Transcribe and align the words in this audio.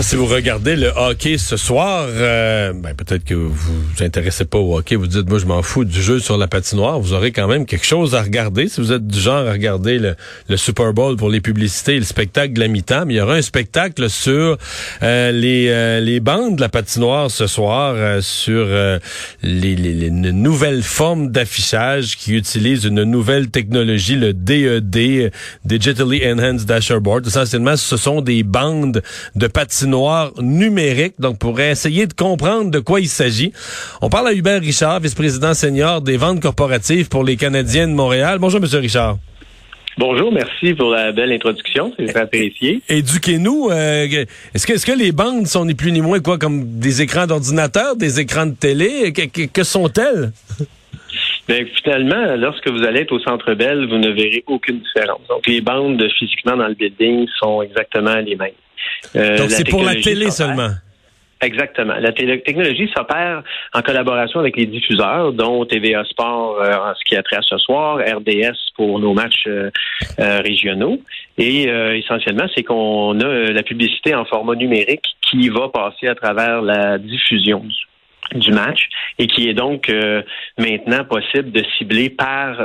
Si 0.00 0.16
vous 0.16 0.26
regardez 0.26 0.74
le 0.74 0.88
hockey 0.96 1.38
ce 1.38 1.56
soir, 1.56 2.06
euh, 2.08 2.72
ben 2.72 2.94
peut-être 2.94 3.24
que 3.24 3.34
vous 3.34 3.50
vous 3.50 4.02
intéressez 4.02 4.44
pas 4.44 4.58
au 4.58 4.76
hockey, 4.76 4.96
vous 4.96 5.06
dites 5.06 5.28
moi 5.28 5.38
je 5.38 5.46
m'en 5.46 5.62
fous 5.62 5.84
du 5.84 6.02
jeu 6.02 6.18
sur 6.18 6.36
la 6.38 6.48
patinoire, 6.48 6.98
vous 6.98 7.12
aurez 7.12 7.30
quand 7.30 7.46
même 7.46 7.66
quelque 7.66 7.86
chose 7.86 8.14
à 8.14 8.22
regarder 8.22 8.68
si 8.68 8.80
vous 8.80 8.92
êtes 8.92 9.06
du 9.06 9.20
genre 9.20 9.46
à 9.46 9.52
regarder 9.52 9.98
le, 9.98 10.56
Super 10.56 10.92
Bowl 10.92 11.16
pour 11.16 11.30
les 11.30 11.40
publicités 11.40 11.96
et 11.96 11.98
le 11.98 12.04
spectacle 12.04 12.52
de 12.54 12.60
la 12.60 12.68
mi-temps, 12.68 13.04
il 13.08 13.16
y 13.16 13.20
aura 13.20 13.34
un 13.34 13.42
spectacle 13.42 14.08
sur 14.10 14.58
euh, 15.02 15.32
les 15.32 15.68
euh, 15.68 16.00
les 16.00 16.20
bandes 16.20 16.56
de 16.56 16.60
la 16.60 16.68
patinoire 16.68 17.30
ce 17.30 17.46
soir 17.46 18.22
sur 18.22 18.66
les, 19.42 19.76
les, 19.76 20.10
nouvelles 20.10 20.82
formes 20.82 21.30
d'affichage 21.30 22.16
qui 22.16 22.34
utilisent 22.34 22.84
une 22.84 23.04
nouvelle 23.04 23.50
technologie, 23.50 24.16
le 24.16 24.32
DED, 24.32 25.32
Digitally 25.64 26.26
Enhanced 26.26 26.66
Dashboard. 26.66 27.26
Essentiellement, 27.26 27.76
ce 27.76 27.96
sont 27.96 28.20
des 28.20 28.42
bandes 28.42 29.02
de 29.36 29.46
patinoire 29.46 29.81
noir 29.86 30.32
numérique, 30.40 31.14
donc 31.18 31.38
pour 31.38 31.60
essayer 31.60 32.06
de 32.06 32.12
comprendre 32.12 32.70
de 32.70 32.78
quoi 32.78 33.00
il 33.00 33.08
s'agit. 33.08 33.52
On 34.00 34.08
parle 34.08 34.28
à 34.28 34.32
Hubert 34.32 34.60
Richard, 34.60 35.00
vice-président 35.00 35.54
senior 35.54 36.00
des 36.00 36.16
ventes 36.16 36.40
corporatives 36.40 37.08
pour 37.08 37.24
les 37.24 37.36
Canadiens 37.36 37.88
de 37.88 37.92
Montréal. 37.92 38.38
Bonjour, 38.38 38.60
Monsieur 38.60 38.78
Richard. 38.78 39.16
Bonjour, 39.98 40.32
merci 40.32 40.72
pour 40.72 40.90
la 40.90 41.12
belle 41.12 41.32
introduction, 41.32 41.92
c'est 41.98 42.16
apprécié. 42.16 42.80
Éduquez-nous, 42.88 43.68
euh, 43.70 44.24
est-ce 44.54 44.66
que, 44.66 44.72
que 44.72 44.98
les 44.98 45.12
bandes 45.12 45.46
sont 45.46 45.66
ni 45.66 45.74
plus 45.74 45.92
ni 45.92 46.00
moins 46.00 46.20
quoi 46.20 46.38
comme 46.38 46.78
des 46.78 47.02
écrans 47.02 47.26
d'ordinateur, 47.26 47.94
des 47.96 48.18
écrans 48.18 48.46
de 48.46 48.54
télé? 48.54 49.12
Que, 49.12 49.62
sont-elles? 49.62 50.32
Bien, 51.48 51.66
finalement, 51.82 52.36
lorsque 52.36 52.68
vous 52.68 52.84
allez 52.84 53.00
être 53.00 53.12
au 53.12 53.18
Centre 53.18 53.52
Bell, 53.54 53.86
vous 53.86 53.98
ne 53.98 54.10
verrez 54.10 54.44
aucune 54.46 54.78
différence. 54.78 55.20
Donc, 55.28 55.46
les 55.46 55.60
bandes 55.60 56.02
physiquement 56.18 56.56
dans 56.56 56.68
le 56.68 56.74
building 56.74 57.26
sont 57.38 57.60
exactement 57.60 58.16
les 58.16 58.36
mêmes. 58.36 58.52
Euh, 59.16 59.38
Donc 59.38 59.50
c'est 59.50 59.68
pour 59.68 59.82
la 59.82 59.96
télé 59.96 60.30
seulement? 60.30 60.70
Exactement. 61.40 61.94
La 61.94 62.12
technologie 62.12 62.88
s'opère 62.96 63.42
en 63.74 63.82
collaboration 63.82 64.38
avec 64.38 64.56
les 64.56 64.66
diffuseurs, 64.66 65.32
dont 65.32 65.64
TVA 65.64 66.04
Sport 66.04 66.60
euh, 66.62 66.72
en 66.76 66.94
ce 66.94 67.04
qui 67.04 67.16
a 67.16 67.22
trait 67.24 67.36
à 67.36 67.42
ce 67.42 67.58
soir, 67.58 67.98
RDS 67.98 68.56
pour 68.76 69.00
nos 69.00 69.12
matchs 69.12 69.48
euh, 69.48 69.70
régionaux. 70.18 71.00
Et 71.38 71.64
essentiellement, 71.64 72.46
c'est 72.54 72.62
qu'on 72.62 73.18
a 73.20 73.50
la 73.50 73.62
publicité 73.64 74.14
en 74.14 74.24
format 74.24 74.54
numérique 74.54 75.04
qui 75.22 75.48
va 75.48 75.68
passer 75.68 76.06
à 76.06 76.14
travers 76.14 76.62
la 76.62 76.98
diffusion 76.98 77.64
du, 78.34 78.52
match 78.52 78.88
et 79.18 79.26
qui 79.26 79.48
est 79.48 79.54
donc 79.54 79.90
maintenant 80.58 81.04
possible 81.04 81.50
de 81.50 81.64
cibler 81.76 82.10
par 82.10 82.58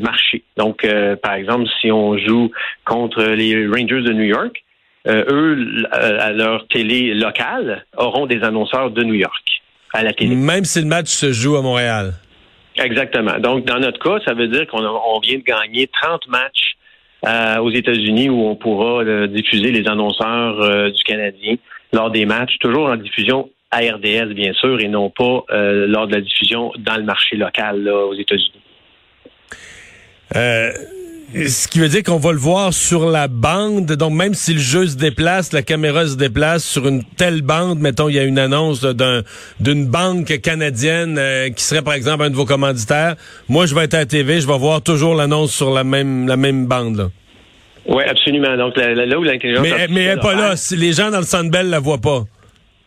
marché. 0.00 0.44
Donc, 0.56 0.86
par 1.22 1.34
exemple, 1.34 1.68
si 1.80 1.90
on 1.90 2.16
joue 2.16 2.50
contre 2.84 3.22
les 3.22 3.66
Rangers 3.66 4.02
de 4.02 4.12
New 4.12 4.24
York, 4.24 4.62
euh, 5.06 5.24
eux, 5.30 5.84
à 5.92 6.30
leur 6.32 6.66
télé 6.68 7.14
locale, 7.14 7.86
auront 7.96 8.26
des 8.26 8.42
annonceurs 8.42 8.90
de 8.90 9.02
New 9.02 9.14
York 9.14 9.62
à 9.94 10.02
la 10.02 10.12
télé. 10.12 10.34
Même 10.34 10.64
si 10.64 10.80
le 10.80 10.86
match 10.86 11.08
se 11.08 11.32
joue 11.32 11.56
à 11.56 11.62
Montréal. 11.62 12.12
Exactement. 12.76 13.38
Donc, 13.38 13.64
dans 13.64 13.78
notre 13.78 13.98
cas, 13.98 14.22
ça 14.24 14.34
veut 14.34 14.48
dire 14.48 14.66
qu'on 14.66 15.20
vient 15.20 15.38
de 15.38 15.42
gagner 15.42 15.88
30 16.02 16.28
matchs 16.28 16.76
euh, 17.26 17.58
aux 17.58 17.70
États-Unis 17.70 18.28
où 18.28 18.46
on 18.46 18.56
pourra 18.56 19.02
euh, 19.02 19.26
diffuser 19.26 19.70
les 19.72 19.88
annonceurs 19.88 20.90
du 20.90 21.02
Canadien 21.02 21.56
lors 21.92 22.10
des 22.10 22.26
matchs, 22.26 22.56
toujours 22.60 22.88
en 22.88 22.96
diffusion 22.96 23.50
à 23.70 23.78
RDS, 23.78 24.34
bien 24.34 24.52
sûr, 24.52 24.80
et 24.80 24.88
non 24.88 25.10
pas 25.10 25.44
lors 25.50 26.06
de 26.08 26.14
la 26.14 26.20
diffusion 26.20 26.72
dans 26.78 26.96
le 26.96 27.04
marché 27.04 27.36
local 27.36 27.88
aux 27.88 28.14
États-Unis. 28.14 28.62
Ce 31.32 31.68
qui 31.68 31.78
veut 31.78 31.88
dire 31.88 32.02
qu'on 32.02 32.18
va 32.18 32.32
le 32.32 32.38
voir 32.38 32.74
sur 32.74 33.08
la 33.08 33.28
bande. 33.28 33.86
Donc, 33.86 34.12
même 34.12 34.34
si 34.34 34.52
le 34.52 34.58
jeu 34.58 34.86
se 34.86 34.96
déplace, 34.96 35.52
la 35.52 35.62
caméra 35.62 36.04
se 36.06 36.16
déplace 36.16 36.64
sur 36.64 36.88
une 36.88 37.04
telle 37.04 37.42
bande, 37.42 37.78
mettons, 37.78 38.08
il 38.08 38.16
y 38.16 38.18
a 38.18 38.24
une 38.24 38.38
annonce 38.38 38.80
d'un 38.80 39.22
d'une 39.60 39.86
banque 39.86 40.40
canadienne 40.40 41.16
euh, 41.18 41.50
qui 41.50 41.62
serait, 41.62 41.82
par 41.82 41.94
exemple, 41.94 42.24
un 42.24 42.30
de 42.30 42.34
vos 42.34 42.46
commanditaires. 42.46 43.14
Moi, 43.48 43.66
je 43.66 43.74
vais 43.74 43.84
être 43.84 43.94
à 43.94 43.98
la 43.98 44.06
TV, 44.06 44.40
je 44.40 44.46
vais 44.46 44.58
voir 44.58 44.82
toujours 44.82 45.14
l'annonce 45.14 45.54
sur 45.54 45.72
la 45.72 45.84
même, 45.84 46.26
la 46.26 46.36
même 46.36 46.66
bande, 46.66 46.96
là. 46.96 47.10
Oui, 47.86 48.02
absolument. 48.04 48.56
Donc, 48.56 48.76
là, 48.76 49.18
où 49.18 49.22
l'intelligence 49.22 49.62
Mais, 49.62 49.86
mais 49.88 50.02
elle 50.02 50.16
n'est 50.16 50.20
pas 50.20 50.34
là. 50.34 50.54
Les 50.76 50.92
gens 50.92 51.10
dans 51.10 51.18
le 51.18 51.24
Sandbell 51.24 51.70
la 51.70 51.78
voient 51.78 51.98
pas. 51.98 52.24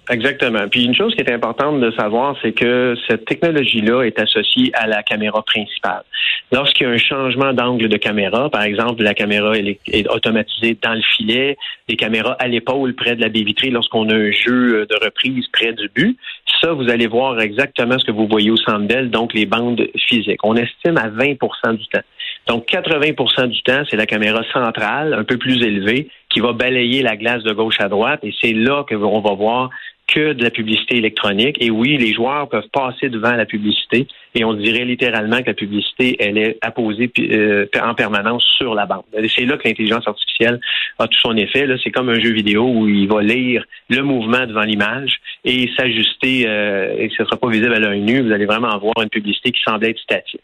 Exactement. 0.09 0.68
Puis 0.69 0.84
une 0.84 0.96
chose 0.96 1.16
qui 1.16 1.22
est 1.22 1.31
importante 1.31 1.80
de 1.80 1.91
savoir, 1.91 2.36
c'est 2.41 2.52
que 2.52 2.96
cette 3.08 3.25
technologie-là 3.25 4.03
est 4.03 4.19
associée 4.19 4.72
à 4.74 4.86
la 4.86 5.02
caméra 5.02 5.41
principale. 5.44 6.03
Lorsqu'il 6.52 6.86
y 6.86 6.90
a 6.90 6.94
un 6.94 6.97
changement 6.97 7.53
d'angle 7.53 7.88
de 7.88 7.97
caméra, 7.97 8.50
par 8.50 8.63
exemple, 8.63 9.02
la 9.02 9.13
caméra 9.13 9.53
est 9.58 10.08
automatisée 10.09 10.78
dans 10.81 10.94
le 10.94 11.02
filet, 11.16 11.58
les 11.88 11.96
caméras 11.96 12.34
à 12.34 12.47
l'épaule 12.47 12.94
près 12.96 13.16
de 13.16 13.22
la 13.22 13.30
baie 13.30 13.44
vitrée 13.44 13.69
lorsqu'on 13.69 14.09
a 14.09 14.13
un 14.13 14.31
jeu 14.31 14.86
de 14.86 15.06
reprise 15.06 15.47
près 15.53 15.72
du 15.72 15.90
but, 15.96 16.18
ça, 16.63 16.72
vous 16.72 16.90
allez 16.90 17.08
voir 17.08 17.40
exactement 17.42 17.97
ce 18.00 18.06
que 18.06 18.12
vous 18.12 18.28
voyez 18.28 18.50
au 18.50 18.58
centre 18.58 18.88
d'elle, 18.88 19.09
donc 19.09 19.34
les 19.34 19.46
bandes 19.46 19.86
physiques. 20.08 20.44
On 20.44 20.56
estime 20.56 20.97
à 20.97 21.09
20 21.09 21.31
du 21.74 21.88
temps. 21.88 22.02
Donc 22.47 22.68
80% 22.68 23.47
du 23.47 23.62
temps, 23.63 23.84
c'est 23.90 23.97
la 23.97 24.06
caméra 24.06 24.44
centrale, 24.53 25.13
un 25.13 25.24
peu 25.24 25.38
plus 25.38 25.62
élevée, 25.62 26.09
qui 26.30 26.40
va 26.40 26.53
balayer 26.53 27.02
la 27.02 27.16
glace 27.16 27.44
de 27.44 27.53
gauche 27.53 27.80
à 27.80 27.90
droite, 27.90 28.19
et 28.24 28.34
c'est 28.42 28.53
là 28.53 28.84
que 28.88 28.96
on 28.96 29.22
va 29.22 29.34
voir 29.34 29.69
que 30.08 30.34
de 30.34 30.44
la 30.44 30.50
publicité 30.50 30.97
électronique. 30.97 31.58
Et 31.59 31.72
oui, 31.72 31.97
les 31.97 32.14
joueurs 32.14 32.50
peuvent 32.50 32.69
passer 32.72 33.09
devant 33.09 33.34
la 33.34 33.46
publicité 33.46 34.08
et 34.36 34.44
on 34.44 34.53
dirait 34.53 34.86
littéralement 34.86 35.41
que 35.41 35.47
la 35.47 35.53
publicité, 35.53 36.16
elle 36.19 36.38
est 36.38 36.58
apposée 36.62 37.12
euh, 37.19 37.66
en 37.81 37.94
permanence 37.94 38.44
sur 38.58 38.75
la 38.75 38.86
bande. 38.86 39.03
C'est 39.36 39.46
là 39.46 39.58
que 39.58 39.68
l'intelligence 39.68 40.08
artificielle 40.08 40.59
a 41.00 41.08
tout 41.08 41.19
son 41.19 41.36
effet. 41.38 41.68
C'est 41.84 41.92
comme 41.92 42.09
un 42.09 42.19
jeu 42.19 42.31
vidéo 42.31 42.68
où 42.68 42.88
il 42.88 43.08
va 43.08 43.22
lire 43.22 43.63
le 43.90 44.02
mouvement 44.02 44.46
devant 44.46 44.63
l'image 44.63 45.18
et 45.46 45.69
s'ajuster 45.78 46.46
euh, 46.47 46.96
et 46.97 47.09
ce 47.09 47.24
ne 47.24 47.28
sera 47.28 47.38
pas 47.38 47.50
visible 47.50 47.74
à 47.74 47.80
l'œil 47.80 48.02
nu. 48.02 48.22
Vous 48.22 48.31
allez 48.31 48.46
vraiment 48.46 48.72
avoir 48.72 48.96
une 49.02 49.09
publicité 49.09 49.52
qui 49.52 49.62
semble 49.63 49.86
être 49.86 50.00
statique. 50.00 50.42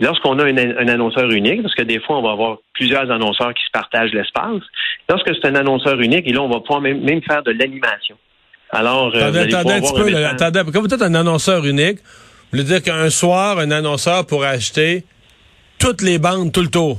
Lorsqu'on 0.00 0.38
a 0.38 0.44
un, 0.44 0.88
annonceur 0.88 1.30
unique, 1.30 1.62
parce 1.62 1.74
que 1.74 1.82
des 1.82 2.00
fois, 2.00 2.18
on 2.18 2.22
va 2.22 2.32
avoir 2.32 2.58
plusieurs 2.72 3.08
annonceurs 3.10 3.54
qui 3.54 3.62
se 3.64 3.70
partagent 3.72 4.12
l'espace, 4.12 4.62
lorsque 5.08 5.32
c'est 5.34 5.46
un 5.46 5.54
annonceur 5.54 6.00
unique, 6.00 6.26
et 6.26 6.32
là, 6.32 6.42
on 6.42 6.48
va 6.48 6.58
pouvoir 6.58 6.80
même 6.80 7.22
faire 7.22 7.42
de 7.44 7.52
l'animation. 7.52 8.16
Alors, 8.72 9.14
euh, 9.14 9.20
attendez, 9.20 9.54
attendez 9.54 9.72
un 9.74 9.80
petit 9.80 9.92
peu. 9.92 10.24
attendez, 10.24 10.62
quand 10.72 10.80
vous 10.80 10.94
êtes 10.94 11.02
un 11.02 11.14
annonceur 11.14 11.64
unique, 11.66 11.98
vous 11.98 12.58
voulez 12.58 12.64
dire 12.64 12.82
qu'un 12.82 13.10
soir, 13.10 13.58
un 13.58 13.70
annonceur 13.70 14.26
pourrait 14.26 14.48
acheter 14.48 15.04
toutes 15.78 16.00
les 16.00 16.18
bandes 16.18 16.52
tout 16.52 16.62
le 16.62 16.68
tour? 16.68 16.98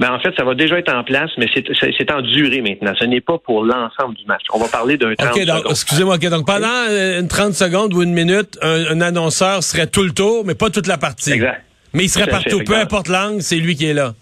Ben, 0.00 0.12
en 0.12 0.20
fait, 0.20 0.32
ça 0.36 0.44
va 0.44 0.54
déjà 0.54 0.78
être 0.78 0.92
en 0.92 1.04
place, 1.04 1.30
mais 1.38 1.46
c'est 1.54 2.10
en 2.10 2.22
durée 2.22 2.60
maintenant. 2.60 2.92
Ce 2.98 3.04
n'est 3.04 3.20
pas 3.20 3.38
pour 3.38 3.64
l'ensemble 3.64 4.14
du 4.14 4.24
match. 4.26 4.42
On 4.52 4.58
va 4.58 4.68
parler 4.68 4.96
d'un 4.96 5.14
30 5.14 5.30
okay, 5.30 5.44
donc, 5.44 5.62
Excusez-moi, 5.70 6.16
OK. 6.16 6.28
Donc, 6.28 6.46
pendant 6.46 6.68
euh, 6.88 7.20
une 7.20 7.28
30 7.28 7.54
secondes 7.54 7.94
ou 7.94 8.02
une 8.02 8.12
minute, 8.12 8.58
un, 8.62 9.00
annonceur 9.00 9.62
serait 9.62 9.86
tout 9.86 10.02
le 10.02 10.12
tour, 10.12 10.44
mais 10.44 10.54
pas 10.54 10.70
toute 10.70 10.86
la 10.86 10.98
partie. 10.98 11.32
Exact. 11.32 11.64
Mais 11.92 12.04
il 12.04 12.08
serait 12.08 12.26
partout. 12.26 12.62
Peu 12.64 12.76
importe 12.76 13.08
l'angle, 13.08 13.42
c'est 13.42 13.56
lui 13.56 13.76
qui 13.76 13.86
est 13.86 13.94
là. 13.94 14.14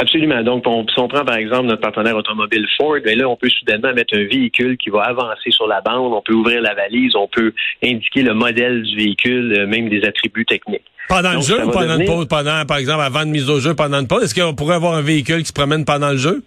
Absolument. 0.00 0.42
Donc, 0.42 0.64
si 0.64 1.00
on 1.00 1.08
prend 1.08 1.24
par 1.24 1.36
exemple 1.36 1.66
notre 1.66 1.80
partenaire 1.80 2.16
automobile 2.16 2.64
Ford, 2.76 2.96
bien 3.04 3.16
là, 3.16 3.28
on 3.28 3.36
peut 3.36 3.48
soudainement 3.48 3.92
mettre 3.92 4.14
un 4.14 4.24
véhicule 4.24 4.76
qui 4.76 4.90
va 4.90 5.02
avancer 5.02 5.50
sur 5.50 5.66
la 5.66 5.80
bande, 5.80 6.12
on 6.12 6.22
peut 6.22 6.34
ouvrir 6.34 6.62
la 6.62 6.74
valise, 6.74 7.16
on 7.16 7.26
peut 7.26 7.52
indiquer 7.82 8.22
le 8.22 8.34
modèle 8.34 8.82
du 8.82 8.96
véhicule, 8.96 9.54
euh, 9.58 9.66
même 9.66 9.88
des 9.88 10.04
attributs 10.04 10.46
techniques. 10.46 10.84
Pendant 11.08 11.32
le 11.32 11.40
jeu 11.40 11.64
ou 11.64 11.70
pendant 11.70 11.98
une 11.98 12.04
pause, 12.04 12.28
pendant, 12.28 12.64
par 12.66 12.76
exemple, 12.76 13.02
avant 13.02 13.24
de 13.24 13.30
mise 13.30 13.50
au 13.50 13.58
jeu, 13.58 13.74
pendant 13.74 13.98
une 14.00 14.06
pause, 14.06 14.22
est-ce 14.24 14.38
qu'on 14.38 14.54
pourrait 14.54 14.76
avoir 14.76 14.94
un 14.94 15.02
véhicule 15.02 15.38
qui 15.38 15.48
se 15.48 15.52
promène 15.52 15.84
pendant 15.84 16.10
le 16.10 16.18
jeu? 16.18 16.42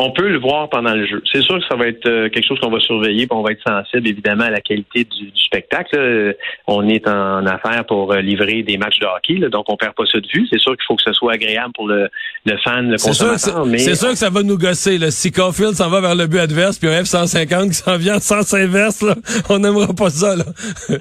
On 0.00 0.12
peut 0.12 0.28
le 0.28 0.38
voir 0.38 0.68
pendant 0.70 0.94
le 0.94 1.06
jeu. 1.06 1.20
C'est 1.32 1.42
sûr 1.42 1.58
que 1.58 1.64
ça 1.68 1.74
va 1.74 1.88
être 1.88 2.06
euh, 2.06 2.28
quelque 2.28 2.46
chose 2.46 2.60
qu'on 2.60 2.70
va 2.70 2.78
surveiller, 2.78 3.26
puis 3.26 3.36
on 3.36 3.42
va 3.42 3.50
être 3.50 3.62
sensible 3.66 4.06
évidemment 4.06 4.44
à 4.44 4.50
la 4.50 4.60
qualité 4.60 5.04
du, 5.04 5.32
spectacle. 5.34 6.36
On 6.66 6.86
est 6.88 7.08
en 7.08 7.44
affaire 7.46 7.84
pour 7.86 8.12
euh, 8.12 8.20
livrer 8.20 8.62
des 8.62 8.76
matchs 8.76 8.98
de 9.00 9.06
hockey, 9.06 9.48
donc 9.48 9.64
on 9.68 9.76
perd 9.76 9.94
pas 9.94 10.04
ça 10.04 10.20
de 10.20 10.26
vue. 10.32 10.46
C'est 10.52 10.60
sûr 10.60 10.72
qu'il 10.72 10.84
faut 10.86 10.94
que 10.94 11.02
ce 11.02 11.12
soit 11.14 11.32
agréable 11.32 11.72
pour 11.74 11.88
le, 11.88 12.08
fan, 12.62 12.90
le 12.90 12.98
consommateur. 12.98 13.66
C'est 13.76 13.94
sûr, 13.94 14.10
que 14.10 14.14
ça 14.14 14.30
va 14.30 14.42
nous 14.42 14.58
gosser. 14.58 14.98
Là. 14.98 15.10
Si 15.10 15.32
Caulfield 15.32 15.72
s'en 15.72 15.88
va 15.88 16.00
vers 16.00 16.14
le 16.14 16.26
but 16.26 16.38
adverse, 16.38 16.78
puis 16.78 16.88
un 16.88 17.02
F-150 17.02 17.68
qui 17.68 17.74
s'en 17.74 17.96
vient 17.96 18.16
en 18.16 18.20
sens 18.20 18.52
inverse, 18.54 19.02
là, 19.02 19.14
on 19.48 19.58
n'aimera 19.58 19.92
pas 19.94 20.10
ça. 20.10 20.36
Là. 20.36 20.44
ben, 20.88 20.98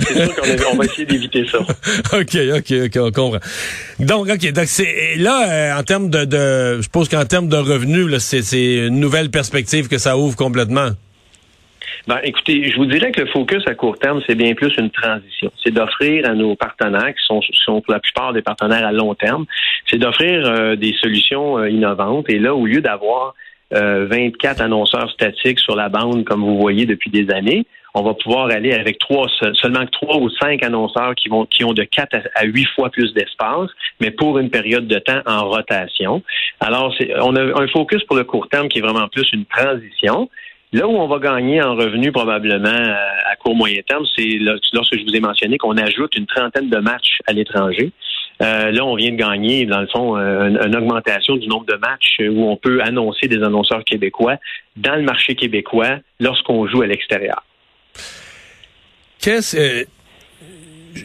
c'est 0.00 0.24
sûr 0.24 0.36
qu'on 0.36 0.76
va 0.76 0.84
essayer 0.84 1.06
d'éviter 1.06 1.46
ça. 1.46 1.58
OK, 2.12 2.36
OK, 2.56 2.72
OK, 2.84 2.96
on 2.96 3.10
comprend. 3.10 3.40
Donc, 3.98 4.28
OK, 4.28 4.52
donc 4.52 4.66
c'est 4.66 5.16
là, 5.16 5.48
euh, 5.48 5.80
en 5.80 5.82
termes 5.82 6.10
de, 6.10 6.24
de 6.26 6.76
je 6.76 6.82
suppose 6.82 7.08
qu'en 7.08 7.24
termes 7.24 7.48
de 7.48 7.56
revenus, 7.56 7.87
c'est 8.18 8.86
une 8.86 9.00
nouvelle 9.00 9.30
perspective 9.30 9.88
que 9.88 9.98
ça 9.98 10.16
ouvre 10.16 10.36
complètement. 10.36 10.90
Ben, 12.06 12.20
écoutez, 12.22 12.70
je 12.70 12.76
vous 12.76 12.86
dirais 12.86 13.12
que 13.12 13.20
le 13.20 13.26
focus 13.26 13.62
à 13.66 13.74
court 13.74 13.98
terme, 13.98 14.22
c'est 14.26 14.34
bien 14.34 14.54
plus 14.54 14.74
une 14.78 14.90
transition. 14.90 15.52
C'est 15.62 15.72
d'offrir 15.72 16.26
à 16.26 16.34
nos 16.34 16.56
partenaires, 16.56 17.12
qui 17.14 17.22
sont, 17.26 17.82
pour 17.82 17.92
la 17.92 18.00
plupart 18.00 18.32
des 18.32 18.40
partenaires 18.40 18.86
à 18.86 18.92
long 18.92 19.14
terme, 19.14 19.44
c'est 19.90 19.98
d'offrir 19.98 20.46
euh, 20.46 20.74
des 20.74 20.94
solutions 21.02 21.58
euh, 21.58 21.68
innovantes. 21.68 22.30
Et 22.30 22.38
là, 22.38 22.54
au 22.54 22.64
lieu 22.64 22.80
d'avoir 22.80 23.34
24 23.70 24.60
annonceurs 24.62 25.10
statiques 25.10 25.58
sur 25.58 25.76
la 25.76 25.88
bande, 25.88 26.24
comme 26.24 26.42
vous 26.42 26.58
voyez 26.58 26.86
depuis 26.86 27.10
des 27.10 27.30
années 27.30 27.66
on 27.94 28.02
va 28.02 28.14
pouvoir 28.14 28.46
aller 28.46 28.72
avec 28.72 28.98
trois, 28.98 29.28
seulement 29.54 29.84
trois 29.90 30.18
ou 30.18 30.30
cinq 30.30 30.62
annonceurs 30.62 31.14
qui 31.14 31.28
vont 31.28 31.46
qui 31.46 31.64
ont 31.64 31.72
de 31.72 31.84
quatre 31.84 32.28
à 32.34 32.44
huit 32.44 32.66
fois 32.74 32.90
plus 32.90 33.12
d'espace, 33.12 33.70
mais 34.00 34.10
pour 34.10 34.38
une 34.38 34.50
période 34.50 34.86
de 34.86 34.98
temps 34.98 35.20
en 35.26 35.48
rotation. 35.48 36.22
Alors, 36.60 36.94
on 37.20 37.34
a 37.36 37.60
un 37.60 37.68
focus 37.68 38.02
pour 38.04 38.16
le 38.16 38.24
court 38.24 38.48
terme 38.48 38.68
qui 38.68 38.78
est 38.78 38.82
vraiment 38.82 39.08
plus 39.08 39.28
une 39.32 39.44
transition. 39.46 40.28
Là 40.72 40.86
où 40.86 40.96
on 40.96 41.08
va 41.08 41.18
gagner 41.18 41.62
en 41.62 41.74
revenus 41.74 42.12
probablement 42.12 42.68
à 42.68 43.36
court 43.36 43.56
moyen 43.56 43.80
terme, 43.88 44.04
c'est 44.16 44.38
lorsque 44.72 44.98
je 44.98 45.02
vous 45.02 45.16
ai 45.16 45.20
mentionné 45.20 45.56
qu'on 45.56 45.76
ajoute 45.78 46.14
une 46.14 46.26
trentaine 46.26 46.68
de 46.68 46.78
matchs 46.78 47.18
à 47.26 47.32
l'étranger. 47.32 47.90
Euh, 48.40 48.70
là, 48.70 48.84
on 48.84 48.94
vient 48.94 49.10
de 49.10 49.16
gagner, 49.16 49.66
dans 49.66 49.80
le 49.80 49.88
fond, 49.88 50.16
une, 50.16 50.58
une, 50.64 50.76
augmentation 50.76 51.36
du 51.36 51.48
nombre 51.48 51.66
de 51.66 51.74
matchs 51.74 52.18
où 52.20 52.48
on 52.48 52.56
peut 52.56 52.80
annoncer 52.82 53.26
des 53.26 53.42
annonceurs 53.42 53.84
québécois 53.84 54.36
dans 54.76 54.94
le 54.94 55.02
marché 55.02 55.34
québécois 55.34 55.98
lorsqu'on 56.20 56.66
joue 56.68 56.82
à 56.82 56.86
l'extérieur. 56.86 57.42
Qu'est-ce 59.20 59.56
euh, 59.56 59.84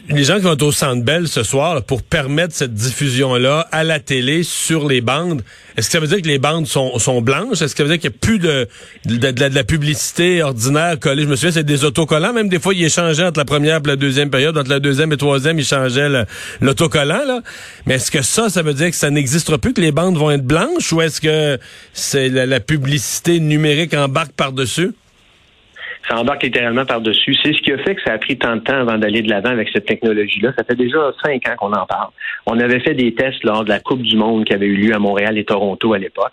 les 0.08 0.24
gens 0.24 0.36
qui 0.36 0.42
vont 0.42 0.56
au 0.60 0.72
Centre 0.72 1.02
Bell 1.02 1.28
ce 1.28 1.42
soir 1.42 1.82
pour 1.82 2.02
permettre 2.02 2.54
cette 2.54 2.74
diffusion-là 2.74 3.66
à 3.72 3.84
la 3.84 4.00
télé 4.00 4.42
sur 4.42 4.86
les 4.86 5.00
bandes, 5.00 5.42
est-ce 5.76 5.88
que 5.88 5.92
ça 5.92 6.00
veut 6.00 6.06
dire 6.06 6.20
que 6.20 6.28
les 6.28 6.38
bandes 6.38 6.66
sont, 6.66 7.22
blanches? 7.22 7.62
Est-ce 7.62 7.74
que 7.74 7.78
ça 7.78 7.84
veut 7.84 7.96
dire 7.96 7.98
qu'il 7.98 8.10
n'y 8.10 8.16
a 8.16 8.18
plus 8.18 8.38
de, 8.38 8.68
de, 9.06 9.54
la 9.54 9.64
publicité 9.64 10.42
ordinaire 10.42 10.98
collée? 11.00 11.22
Je 11.22 11.28
me 11.28 11.36
souviens, 11.36 11.52
c'est 11.52 11.64
des 11.64 11.84
autocollants. 11.84 12.32
Même 12.32 12.48
des 12.48 12.60
fois, 12.60 12.74
ils 12.74 12.84
échangeaient 12.84 13.24
entre 13.24 13.40
la 13.40 13.44
première 13.44 13.78
et 13.78 13.86
la 13.88 13.96
deuxième 13.96 14.30
période. 14.30 14.56
Entre 14.56 14.70
la 14.70 14.80
deuxième 14.80 15.10
et 15.10 15.14
la 15.14 15.18
troisième, 15.18 15.58
ils 15.58 15.64
changeaient 15.64 16.26
l'autocollant. 16.60 17.24
Là. 17.26 17.40
Mais 17.86 17.94
est-ce 17.94 18.10
que 18.10 18.22
ça, 18.22 18.50
ça 18.50 18.62
veut 18.62 18.74
dire 18.74 18.90
que 18.90 18.96
ça 18.96 19.10
n'existera 19.10 19.58
plus, 19.58 19.72
que 19.72 19.80
les 19.80 19.92
bandes 19.92 20.16
vont 20.16 20.30
être 20.30 20.44
blanches? 20.44 20.92
Ou 20.92 21.00
est-ce 21.00 21.20
que 21.20 21.58
c'est 21.92 22.28
la 22.28 22.60
publicité 22.60 23.40
numérique 23.40 23.94
embarque 23.94 24.32
par-dessus? 24.32 24.92
Ça 26.08 26.18
embarque 26.18 26.42
littéralement 26.42 26.84
par-dessus. 26.84 27.34
C'est 27.42 27.52
ce 27.52 27.60
qui 27.62 27.72
a 27.72 27.78
fait 27.78 27.94
que 27.94 28.02
ça 28.02 28.12
a 28.12 28.18
pris 28.18 28.36
tant 28.36 28.56
de 28.56 28.60
temps 28.60 28.76
avant 28.76 28.98
d'aller 28.98 29.22
de 29.22 29.30
l'avant 29.30 29.50
avec 29.50 29.68
cette 29.72 29.86
technologie-là. 29.86 30.52
Ça 30.56 30.64
fait 30.64 30.76
déjà 30.76 31.12
cinq 31.24 31.48
ans 31.48 31.56
qu'on 31.56 31.72
en 31.72 31.86
parle. 31.86 32.10
On 32.46 32.58
avait 32.58 32.80
fait 32.80 32.94
des 32.94 33.14
tests 33.14 33.42
lors 33.44 33.64
de 33.64 33.70
la 33.70 33.80
Coupe 33.80 34.02
du 34.02 34.16
Monde 34.16 34.44
qui 34.44 34.52
avait 34.52 34.66
eu 34.66 34.76
lieu 34.76 34.94
à 34.94 34.98
Montréal 34.98 35.38
et 35.38 35.44
Toronto 35.44 35.92
à 35.94 35.98
l'époque. 35.98 36.32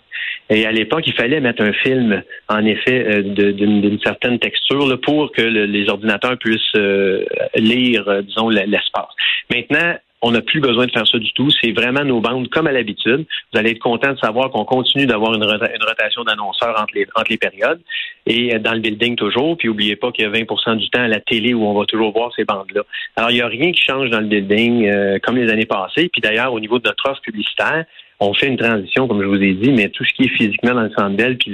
Et 0.50 0.66
à 0.66 0.72
l'époque, 0.72 1.04
il 1.06 1.14
fallait 1.14 1.40
mettre 1.40 1.62
un 1.62 1.72
film, 1.72 2.22
en 2.48 2.64
effet, 2.64 3.06
euh, 3.08 3.22
d'une 3.52 3.98
certaine 4.00 4.38
texture 4.38 5.00
pour 5.00 5.32
que 5.32 5.42
les 5.42 5.88
ordinateurs 5.88 6.36
puissent 6.38 6.60
euh, 6.76 7.24
lire, 7.54 8.06
euh, 8.08 8.22
disons, 8.22 8.48
l'espace. 8.48 9.08
Maintenant, 9.50 9.94
on 10.22 10.30
n'a 10.30 10.40
plus 10.40 10.60
besoin 10.60 10.86
de 10.86 10.92
faire 10.92 11.06
ça 11.06 11.18
du 11.18 11.32
tout. 11.32 11.50
C'est 11.50 11.72
vraiment 11.72 12.04
nos 12.04 12.20
bandes 12.20 12.48
comme 12.48 12.68
à 12.68 12.72
l'habitude. 12.72 13.26
Vous 13.52 13.58
allez 13.58 13.72
être 13.72 13.80
content 13.80 14.12
de 14.12 14.18
savoir 14.18 14.50
qu'on 14.50 14.64
continue 14.64 15.04
d'avoir 15.04 15.34
une, 15.34 15.44
rotation 15.44 16.22
d'annonceurs 16.22 16.80
entre 16.80 16.94
les, 16.94 17.06
entre 17.16 17.30
les 17.30 17.38
périodes 17.38 17.80
et 18.26 18.54
euh, 18.54 18.58
dans 18.60 18.72
le 18.72 18.78
building 18.78 19.16
toujours. 19.16 19.56
Puis 19.56 19.68
n'oubliez 19.68 19.96
pas 19.96 20.12
qu'il 20.12 20.24
y 20.24 20.28
a 20.28 20.30
20% 20.30 20.76
du 20.76 20.88
temps 20.90 21.02
à 21.02 21.08
la 21.08 21.20
télé 21.20 21.54
où 21.54 21.64
on 21.64 21.74
va 21.74 21.84
toujours 21.86 22.12
voir 22.12 22.30
ces 22.36 22.44
bandes-là. 22.44 22.82
Alors, 23.16 23.30
il 23.30 23.34
n'y 23.34 23.40
a 23.40 23.48
rien 23.48 23.72
qui 23.72 23.82
change 23.82 24.10
dans 24.10 24.20
le 24.20 24.28
building 24.28 24.86
euh, 24.86 25.18
comme 25.20 25.36
les 25.36 25.50
années 25.50 25.66
passées. 25.66 26.08
Puis 26.12 26.22
d'ailleurs, 26.22 26.52
au 26.52 26.60
niveau 26.60 26.78
de 26.78 26.86
notre 26.86 27.10
offre 27.10 27.20
publicitaire, 27.20 27.84
on 28.20 28.34
fait 28.34 28.46
une 28.46 28.56
transition, 28.56 29.08
comme 29.08 29.20
je 29.20 29.26
vous 29.26 29.42
ai 29.42 29.54
dit, 29.54 29.72
mais 29.72 29.88
tout 29.88 30.04
ce 30.04 30.12
qui 30.14 30.24
est 30.24 30.36
physiquement 30.36 30.74
dans 30.74 30.82
le 30.82 30.90
centre 30.90 31.16
belle, 31.16 31.36
puis 31.38 31.52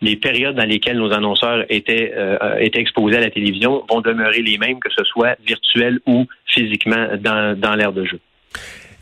les 0.00 0.16
périodes 0.16 0.56
dans 0.56 0.64
lesquelles 0.64 0.98
nos 0.98 1.12
annonceurs 1.12 1.64
étaient, 1.68 2.12
euh, 2.16 2.58
étaient 2.58 2.80
exposés 2.80 3.18
à 3.18 3.20
la 3.20 3.30
télévision 3.30 3.84
vont 3.88 4.00
demeurer 4.00 4.42
les 4.42 4.58
mêmes, 4.58 4.80
que 4.80 4.90
ce 4.90 5.04
soit 5.04 5.36
virtuel 5.46 6.00
ou 6.06 6.26
physiquement 6.52 7.08
dans, 7.18 7.58
dans 7.58 7.74
l'ère 7.74 7.92
de 7.92 8.04
jeu. 8.04 8.20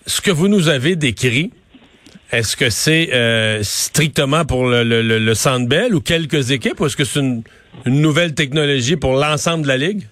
Ce 0.06 0.20
que 0.20 0.30
vous 0.30 0.48
nous 0.48 0.68
avez 0.68 0.96
décrit, 0.96 1.50
est-ce 2.32 2.56
que 2.56 2.70
c'est 2.70 3.12
euh, 3.12 3.58
strictement 3.62 4.44
pour 4.44 4.68
le, 4.68 4.84
le, 4.84 5.02
le, 5.02 5.34
Centre 5.34 5.68
Bell 5.68 5.94
ou 5.94 6.00
quelques 6.00 6.52
équipes, 6.52 6.80
ou 6.80 6.86
est-ce 6.86 6.96
que 6.96 7.04
c'est 7.04 7.20
une, 7.20 7.42
nouvelle 7.86 8.34
technologie 8.34 8.96
pour 8.96 9.14
l'ensemble 9.14 9.64
de 9.64 9.68
la 9.68 9.76
Ligue? 9.76 10.02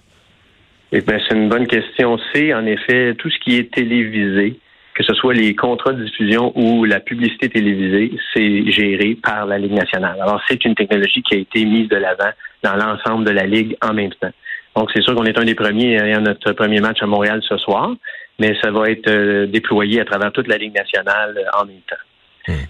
Eh 0.91 1.01
bien, 1.01 1.19
c'est 1.27 1.35
une 1.35 1.49
bonne 1.49 1.67
question. 1.67 2.17
C'est 2.33 2.53
en 2.53 2.65
effet 2.65 3.15
tout 3.17 3.29
ce 3.29 3.37
qui 3.39 3.55
est 3.55 3.73
télévisé 3.73 4.59
que 4.99 5.05
ce 5.05 5.13
soit 5.13 5.33
les 5.33 5.55
contrats 5.55 5.93
de 5.93 6.03
diffusion 6.03 6.51
ou 6.55 6.83
la 6.83 6.99
publicité 6.99 7.47
télévisée, 7.47 8.11
c'est 8.33 8.69
géré 8.69 9.15
par 9.23 9.45
la 9.45 9.57
Ligue 9.57 9.71
nationale. 9.71 10.17
Alors, 10.19 10.41
c'est 10.45 10.65
une 10.65 10.75
technologie 10.75 11.21
qui 11.21 11.35
a 11.35 11.37
été 11.37 11.63
mise 11.63 11.87
de 11.87 11.95
l'avant 11.95 12.31
dans 12.63 12.75
l'ensemble 12.75 13.23
de 13.23 13.31
la 13.31 13.45
Ligue 13.45 13.77
en 13.81 13.93
même 13.93 14.11
temps. 14.19 14.31
Donc, 14.75 14.89
c'est 14.93 15.01
sûr 15.01 15.15
qu'on 15.15 15.25
est 15.25 15.37
un 15.37 15.45
des 15.45 15.55
premiers 15.55 15.99
à 15.99 16.19
notre 16.19 16.51
premier 16.53 16.79
match 16.79 17.01
à 17.01 17.05
Montréal 17.05 17.41
ce 17.47 17.57
soir, 17.57 17.91
mais 18.39 18.55
ça 18.61 18.71
va 18.71 18.89
être 18.89 19.09
euh, 19.09 19.45
déployé 19.47 19.99
à 20.01 20.05
travers 20.05 20.31
toute 20.31 20.47
la 20.47 20.57
Ligue 20.57 20.75
nationale 20.75 21.37
euh, 21.37 21.61
en 21.61 21.65
même 21.65 21.81
temps. 21.89 22.53
Hmm. 22.53 22.65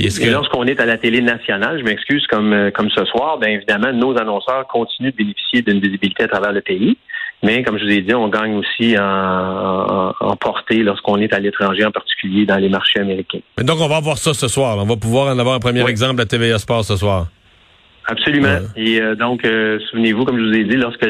Et 0.00 0.30
lorsqu'on 0.30 0.64
est 0.64 0.80
à 0.80 0.86
la 0.86 0.96
télé 0.96 1.20
nationale, 1.20 1.78
je 1.78 1.84
m'excuse 1.84 2.26
comme 2.26 2.52
euh, 2.52 2.70
comme 2.70 2.90
ce 2.90 3.04
soir, 3.04 3.38
bien 3.38 3.50
évidemment, 3.50 3.92
nos 3.92 4.16
annonceurs 4.18 4.66
continuent 4.66 5.10
de 5.10 5.16
bénéficier 5.16 5.62
d'une 5.62 5.80
visibilité 5.80 6.24
à 6.24 6.28
travers 6.28 6.52
le 6.52 6.62
pays. 6.62 6.96
Mais 7.42 7.62
comme 7.62 7.76
je 7.76 7.84
vous 7.84 7.90
ai 7.90 8.00
dit, 8.00 8.14
on 8.14 8.28
gagne 8.28 8.54
aussi 8.54 8.96
en, 8.96 10.12
en, 10.20 10.36
portée 10.36 10.78
lorsqu'on 10.78 11.18
est 11.18 11.32
à 11.34 11.40
l'étranger, 11.40 11.84
en 11.84 11.90
particulier 11.90 12.46
dans 12.46 12.56
les 12.56 12.68
marchés 12.68 13.00
américains. 13.00 13.40
donc, 13.58 13.80
on 13.80 13.88
va 13.88 13.98
voir 14.00 14.16
ça 14.16 14.32
ce 14.32 14.46
soir. 14.46 14.78
On 14.78 14.84
va 14.84 14.96
pouvoir 14.96 15.34
en 15.34 15.38
avoir 15.38 15.56
un 15.56 15.58
premier 15.58 15.84
exemple 15.88 16.20
à 16.20 16.24
TVA 16.24 16.58
Sport 16.58 16.84
ce 16.84 16.96
soir. 16.96 17.26
Absolument. 18.06 18.58
Et 18.76 19.00
euh, 19.00 19.14
donc, 19.14 19.44
euh, 19.44 19.78
souvenez-vous, 19.90 20.24
comme 20.24 20.38
je 20.38 20.44
vous 20.44 20.54
ai 20.54 20.64
dit, 20.64 20.76
lorsque 20.76 21.06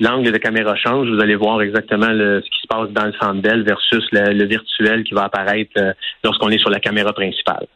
l'angle 0.00 0.30
de 0.30 0.38
caméra 0.38 0.76
change, 0.76 1.08
vous 1.08 1.20
allez 1.20 1.34
voir 1.34 1.60
exactement 1.62 2.06
ce 2.06 2.40
qui 2.40 2.60
se 2.62 2.66
passe 2.68 2.90
dans 2.90 3.06
le 3.06 3.12
centre 3.20 3.64
versus 3.64 4.04
le, 4.12 4.44
virtuel 4.44 5.04
qui 5.04 5.14
va 5.14 5.24
apparaître 5.24 5.72
euh, 5.78 5.92
lorsqu'on 6.22 6.50
est 6.50 6.58
sur 6.58 6.70
la 6.70 6.80
caméra 6.80 7.12
principale. 7.12 7.66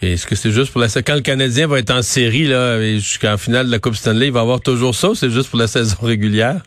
Est-ce 0.00 0.26
que 0.26 0.34
c'est 0.34 0.50
juste 0.50 0.72
pour 0.72 0.80
la 0.80 0.88
quand 0.88 1.14
le 1.14 1.22
Canadien 1.22 1.66
va 1.66 1.78
être 1.78 1.90
en 1.90 2.02
série 2.02 2.44
là 2.44 2.78
jusqu'en 2.94 3.38
finale 3.38 3.66
de 3.66 3.70
la 3.70 3.78
Coupe 3.78 3.94
Stanley, 3.94 4.26
il 4.26 4.32
va 4.32 4.40
avoir 4.40 4.60
toujours 4.60 4.94
ça 4.94 5.10
ou 5.10 5.14
c'est 5.14 5.30
juste 5.30 5.48
pour 5.48 5.58
la 5.58 5.66
saison 5.66 5.96
régulière? 6.02 6.60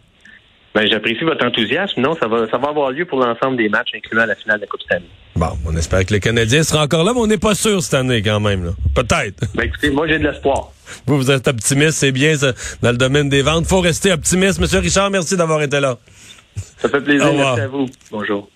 Ben, 0.75 0.87
j'apprécie 0.87 1.23
votre 1.23 1.45
enthousiasme. 1.45 2.01
Non, 2.01 2.15
ça 2.19 2.27
va, 2.27 2.47
ça 2.49 2.57
va 2.57 2.69
avoir 2.69 2.91
lieu 2.91 3.05
pour 3.05 3.19
l'ensemble 3.19 3.57
des 3.57 3.69
matchs, 3.69 3.89
incluant 3.95 4.25
la 4.25 4.35
finale 4.35 4.57
de 4.57 4.61
la 4.61 4.67
Coupe 4.67 4.81
Stanley. 4.81 5.07
Bon, 5.35 5.49
on 5.65 5.75
espère 5.75 6.05
que 6.05 6.13
le 6.13 6.19
Canadien 6.19 6.63
sera 6.63 6.83
encore 6.83 7.03
là, 7.03 7.13
mais 7.13 7.19
on 7.19 7.27
n'est 7.27 7.37
pas 7.37 7.55
sûr 7.55 7.81
cette 7.81 7.93
année 7.93 8.21
quand 8.21 8.39
même. 8.39 8.73
Peut-être. 8.93 9.43
Ben, 9.55 9.63
écoutez, 9.63 9.89
moi 9.89 10.07
j'ai 10.07 10.19
de 10.19 10.23
l'espoir. 10.23 10.71
Vous, 11.05 11.17
vous 11.17 11.31
êtes 11.31 11.47
optimiste, 11.47 11.97
c'est 11.97 12.11
bien 12.11 12.35
ça, 12.35 12.53
dans 12.81 12.91
le 12.91 12.97
domaine 12.97 13.29
des 13.29 13.41
ventes. 13.41 13.65
faut 13.65 13.81
rester 13.81 14.11
optimiste. 14.11 14.59
Monsieur 14.59 14.79
Richard, 14.79 15.09
merci 15.09 15.35
d'avoir 15.35 15.61
été 15.61 15.79
là. 15.79 15.97
Ça 16.77 16.89
fait 16.89 17.01
plaisir. 17.01 17.33
Merci 17.33 17.61
à 17.61 17.67
vous. 17.67 17.85
Bonjour. 18.11 18.49